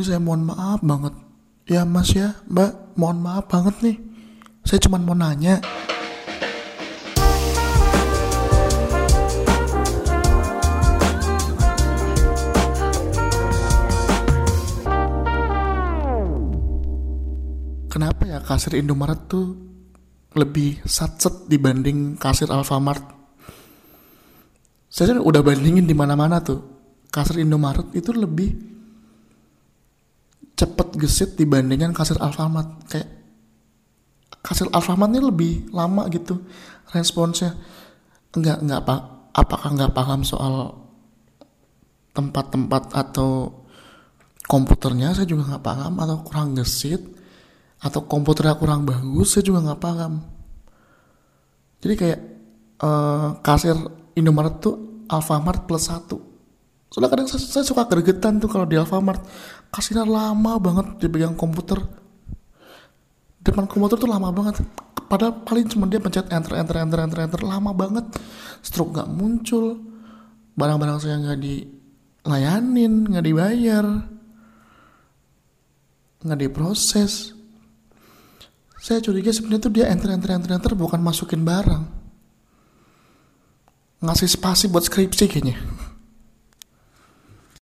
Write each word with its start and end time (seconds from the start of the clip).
Ini 0.00 0.16
saya 0.16 0.24
mohon 0.24 0.48
maaf 0.48 0.80
banget. 0.80 1.12
Ya 1.68 1.84
mas 1.84 2.16
ya, 2.16 2.32
mbak, 2.48 2.96
mohon 2.96 3.20
maaf 3.20 3.52
banget 3.52 3.76
nih. 3.84 3.96
Saya 4.64 4.80
cuma 4.80 4.96
mau 4.96 5.12
nanya. 5.12 5.60
Kenapa 17.92 18.24
ya 18.24 18.40
kasir 18.40 18.80
Indomaret 18.80 19.28
tuh 19.28 19.52
lebih 20.32 20.80
satset 20.88 21.44
dibanding 21.44 22.16
kasir 22.16 22.48
Alfamart? 22.48 23.04
Saya 24.88 25.20
udah 25.20 25.44
bandingin 25.44 25.84
di 25.84 25.92
mana-mana 25.92 26.40
tuh. 26.40 26.64
Kasir 27.12 27.44
Indomaret 27.44 27.92
itu 27.92 28.16
lebih 28.16 28.79
cepet 30.60 30.88
gesit 31.00 31.30
dibandingkan 31.40 31.96
kasir 31.96 32.20
Alfamart. 32.20 32.84
Kayak 32.92 33.08
kasir 34.44 34.68
Alfamart 34.68 35.10
ini 35.16 35.20
lebih 35.24 35.52
lama 35.72 36.04
gitu 36.12 36.44
responsnya. 36.92 37.56
Enggak 38.36 38.60
enggak 38.60 38.80
apa 38.84 38.96
apakah 39.32 39.68
nggak 39.72 39.94
paham 39.96 40.20
soal 40.26 40.76
tempat-tempat 42.10 42.92
atau 42.92 43.64
komputernya 44.50 45.14
saya 45.14 45.30
juga 45.30 45.46
nggak 45.46 45.64
paham 45.64 45.94
atau 46.02 46.16
kurang 46.26 46.58
gesit 46.58 46.98
atau 47.80 48.04
komputernya 48.04 48.58
kurang 48.58 48.82
bagus 48.82 49.38
saya 49.38 49.46
juga 49.46 49.62
nggak 49.62 49.80
paham 49.80 50.12
jadi 51.80 51.94
kayak 51.96 52.20
uh, 52.82 53.38
kasir 53.40 53.78
Indomaret 54.18 54.58
tuh 54.58 55.06
Alfamart 55.06 55.70
plus 55.70 55.86
satu 55.86 56.18
soalnya 56.90 57.08
kadang 57.14 57.26
saya, 57.30 57.40
saya 57.40 57.64
suka 57.64 57.86
gregetan 57.86 58.42
tuh 58.42 58.50
kalau 58.50 58.66
di 58.66 58.74
Alfamart. 58.74 59.22
Kasirnya 59.70 60.02
lama 60.02 60.58
banget 60.58 60.98
dipegang 60.98 61.38
komputer. 61.38 61.78
Depan 63.40 63.70
komputer 63.70 63.96
tuh 63.96 64.10
lama 64.10 64.34
banget. 64.34 64.58
Padahal 65.06 65.46
paling 65.46 65.70
cuma 65.70 65.86
dia 65.86 66.02
pencet 66.02 66.26
enter 66.34 66.58
enter 66.58 66.82
enter 66.82 66.98
enter 67.06 67.18
enter. 67.22 67.40
Lama 67.46 67.70
banget. 67.70 68.10
Stroke 68.60 68.90
nggak 68.98 69.06
muncul. 69.06 69.78
Barang-barang 70.58 70.98
saya 70.98 71.16
nggak 71.22 71.38
dilayanin 71.38 73.06
nggak 73.06 73.24
dibayar. 73.24 73.86
Nggak 76.26 76.38
diproses. 76.42 77.38
Saya 78.82 78.98
curiga 78.98 79.30
sebenarnya 79.30 79.62
tuh 79.62 79.72
dia 79.72 79.86
enter 79.86 80.10
enter 80.10 80.34
enter 80.34 80.50
enter 80.58 80.72
bukan 80.74 80.98
masukin 80.98 81.46
barang. 81.46 81.86
Ngasih 84.02 84.26
spasi 84.26 84.66
buat 84.66 84.82
skripsi 84.82 85.30
kayaknya 85.30 85.69